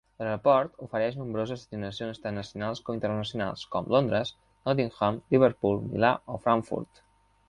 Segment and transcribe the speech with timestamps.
[0.19, 4.31] L'Aeroport ofereix nombroses destinacions tant nacionals com internacionals, com Londres,
[4.71, 7.03] Nottingham, Liverpool, Milà o Frankfurt.